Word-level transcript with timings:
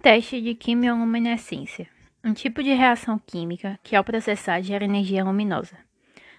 Teste 0.00 0.40
de 0.40 0.54
quimioluminescência. 0.54 1.88
Um 2.24 2.32
tipo 2.32 2.62
de 2.62 2.72
reação 2.72 3.18
química 3.18 3.80
que, 3.82 3.96
ao 3.96 4.04
processar, 4.04 4.60
gera 4.62 4.84
energia 4.84 5.24
luminosa. 5.24 5.76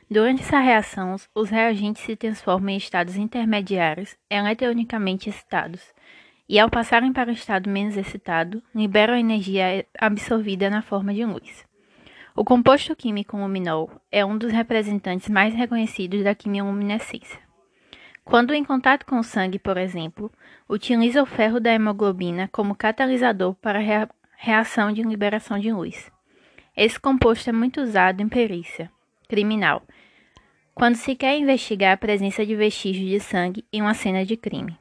Durante 0.10 0.42
essa 0.42 0.60
reação, 0.60 1.18
os 1.36 1.50
reagentes 1.50 2.04
se 2.04 2.16
transformam 2.16 2.70
em 2.70 2.78
estados 2.78 3.18
intermediários 3.18 4.16
eletronicamente 4.30 5.30
excitados, 5.30 5.82
e, 6.48 6.58
ao 6.58 6.70
passarem 6.70 7.12
para 7.12 7.30
o 7.30 7.34
estado 7.34 7.70
menos 7.70 7.98
excitado, 7.98 8.64
liberam 8.74 9.18
energia 9.18 9.86
absorvida 10.00 10.70
na 10.70 10.82
forma 10.82 11.14
de 11.14 11.26
luz. 11.26 11.66
O 12.34 12.46
composto 12.46 12.96
químico 12.96 13.36
luminol 13.36 13.92
é 14.10 14.26
um 14.26 14.38
dos 14.38 14.54
representantes 14.54 15.28
mais 15.28 15.54
reconhecidos 15.54 16.24
da 16.24 16.34
quimioluminescência. 16.34 17.49
Quando 18.30 18.54
em 18.54 18.64
contato 18.64 19.08
com 19.08 19.18
o 19.18 19.24
sangue, 19.24 19.58
por 19.58 19.76
exemplo, 19.76 20.32
utiliza 20.70 21.24
o 21.24 21.26
ferro 21.26 21.60
da 21.60 21.74
hemoglobina 21.74 22.48
como 22.52 22.76
catalisador 22.76 23.56
para 23.56 23.80
a 23.80 24.08
reação 24.38 24.92
de 24.92 25.02
liberação 25.02 25.58
de 25.58 25.72
luz. 25.72 26.12
Esse 26.78 27.00
composto 27.00 27.50
é 27.50 27.54
muito 27.54 27.82
usado 27.82 28.22
em 28.22 28.30
perícia 28.30 28.92
criminal, 29.28 29.82
quando 30.76 30.94
se 30.96 31.16
quer 31.16 31.40
investigar 31.40 31.94
a 31.94 31.98
presença 31.98 32.46
de 32.46 32.56
vestígios 32.56 33.10
de 33.10 33.20
sangue 33.20 33.66
em 33.74 33.82
uma 33.82 33.96
cena 33.96 34.24
de 34.24 34.38
crime. 34.38 34.78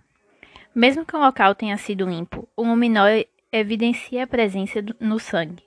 Mesmo 0.75 1.07
que 1.07 1.17
o 1.17 1.19
local 1.19 1.55
tenha 1.55 1.79
sido 1.79 2.07
limpo, 2.07 2.47
o 2.55 2.63
luminol 2.63 3.07
evidencia 3.51 4.25
a 4.25 4.27
presença 4.27 4.85
no 5.01 5.19
sangue. 5.19 5.65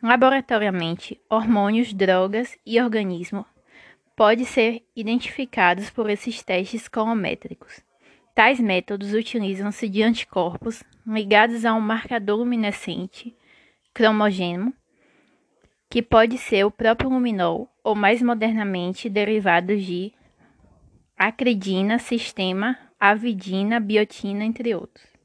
Laboratoriamente, 0.00 1.20
hormônios, 1.28 1.92
drogas 1.92 2.56
e 2.64 2.80
organismo 2.80 3.44
pode 4.16 4.46
ser 4.46 4.82
identificados 4.96 5.90
por 5.90 6.08
esses 6.08 6.42
testes 6.42 6.88
colométricos. 6.88 7.84
Tais 8.34 8.58
métodos 8.58 9.12
utilizam-se 9.12 9.88
de 9.88 10.02
anticorpos 10.02 10.82
ligados 11.06 11.64
a 11.66 11.74
um 11.74 11.80
marcador 11.80 12.38
luminescente 12.38 13.36
cromogênimo, 13.92 14.74
que 15.88 16.02
pode 16.02 16.36
ser 16.38 16.64
o 16.64 16.70
próprio 16.70 17.10
luminol 17.10 17.70
ou 17.84 17.94
mais 17.94 18.20
modernamente 18.20 19.08
derivados 19.08 19.84
de 19.84 20.12
acridina, 21.16 21.98
sistema, 21.98 22.78
avidina, 22.98 23.78
biotina, 23.78 24.44
entre 24.44 24.74
outros. 24.74 25.15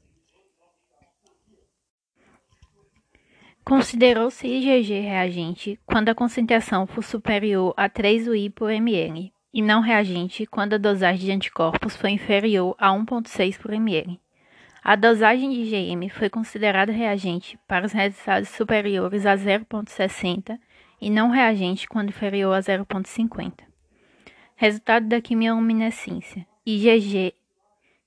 Considerou-se 3.72 4.46
IgG 4.46 5.00
reagente 5.00 5.80
quando 5.86 6.10
a 6.10 6.14
concentração 6.14 6.86
for 6.86 7.02
superior 7.02 7.72
a 7.74 7.88
3 7.88 8.28
UI 8.28 8.50
por 8.50 8.70
ml 8.70 9.32
e 9.50 9.62
não 9.62 9.80
reagente 9.80 10.44
quando 10.44 10.74
a 10.74 10.78
dosagem 10.78 11.24
de 11.24 11.32
anticorpos 11.32 11.96
for 11.96 12.08
inferior 12.08 12.76
a 12.78 12.90
1,6 12.90 13.58
por 13.58 13.72
ml. 13.72 14.20
A 14.84 14.94
dosagem 14.94 15.48
de 15.48 15.74
IgM 15.74 16.10
foi 16.10 16.28
considerada 16.28 16.92
reagente 16.92 17.58
para 17.66 17.86
os 17.86 17.92
resultados 17.92 18.50
superiores 18.50 19.24
a 19.24 19.34
0,60 19.38 20.58
e 21.00 21.08
não 21.08 21.30
reagente 21.30 21.88
quando 21.88 22.10
inferior 22.10 22.52
a 22.52 22.60
0,50. 22.60 23.54
Resultado 24.54 25.08
da 25.08 25.18
quimioluminescência: 25.18 26.46
IgG 26.66 27.32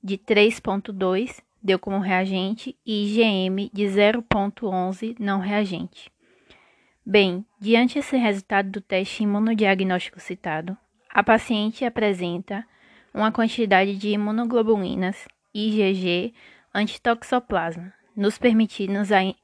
de 0.04 0.16
3,2 0.20 1.42
deu 1.66 1.80
como 1.80 1.98
reagente 1.98 2.78
e 2.86 3.06
IgM 3.06 3.72
de 3.74 3.86
0,11 3.86 5.16
não 5.20 5.40
reagente. 5.40 6.12
Bem, 7.04 7.44
diante 7.60 7.98
esse 7.98 8.16
resultado 8.18 8.70
do 8.70 8.82
teste 8.82 9.24
imunodiagnóstico 9.24 10.20
citado, 10.20 10.78
a 11.10 11.24
paciente 11.24 11.84
apresenta 11.84 12.64
uma 13.12 13.32
quantidade 13.32 13.96
de 13.96 14.10
imunoglobulinas 14.10 15.28
IgG 15.56 16.36
antitoxoplasma, 16.72 17.92
nos 18.16 18.38
permitindo 18.38 19.00
a 19.00 19.36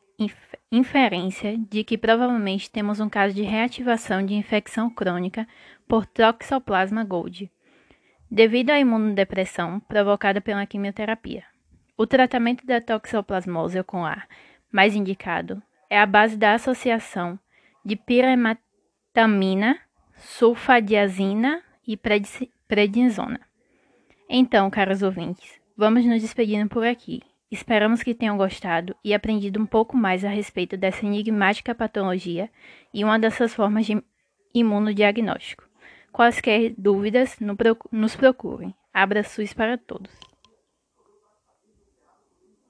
inferência 0.71 1.57
de 1.57 1.83
que 1.83 1.97
provavelmente 1.97 2.69
temos 2.69 2.99
um 2.99 3.09
caso 3.09 3.33
de 3.33 3.41
reativação 3.41 4.23
de 4.23 4.35
infecção 4.35 4.91
crônica 4.91 5.47
por 5.87 6.05
Toxoplasma 6.05 7.03
Gold, 7.03 7.49
devido 8.29 8.69
à 8.69 8.79
imunodepressão 8.79 9.79
provocada 9.79 10.39
pela 10.39 10.67
quimioterapia. 10.67 11.50
O 12.01 12.07
tratamento 12.07 12.65
da 12.65 12.81
toxoplasmose 12.81 13.79
ocular 13.79 14.27
mais 14.71 14.95
indicado 14.95 15.61
é 15.87 15.99
a 15.99 16.05
base 16.07 16.35
da 16.35 16.55
associação 16.55 17.37
de 17.85 17.95
pirematamina, 17.95 19.77
sulfadiazina 20.17 21.61
e 21.85 21.95
prednisona. 21.95 23.39
Então, 24.27 24.67
caros 24.71 25.03
ouvintes, 25.03 25.61
vamos 25.77 26.03
nos 26.03 26.23
despedindo 26.23 26.67
por 26.67 26.87
aqui. 26.87 27.21
Esperamos 27.51 28.01
que 28.01 28.15
tenham 28.15 28.35
gostado 28.35 28.95
e 29.03 29.13
aprendido 29.13 29.61
um 29.61 29.67
pouco 29.67 29.95
mais 29.95 30.25
a 30.25 30.29
respeito 30.29 30.75
dessa 30.75 31.05
enigmática 31.05 31.75
patologia 31.75 32.49
e 32.91 33.03
uma 33.03 33.19
dessas 33.19 33.53
formas 33.53 33.85
de 33.85 34.03
imunodiagnóstico. 34.55 35.69
Quaisquer 36.11 36.73
dúvidas, 36.75 37.37
nos 37.91 38.15
procurem. 38.15 38.73
Abraços 38.91 39.53
para 39.53 39.77
todos. 39.77 40.30